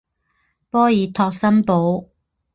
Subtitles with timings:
[0.71, 2.09] 波尔托新堡。